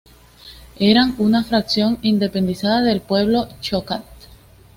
[0.79, 4.01] Eran una fracción independizada del pueblo choctaw.